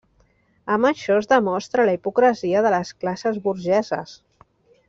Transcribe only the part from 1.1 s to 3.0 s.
es demostra la hipocresia de les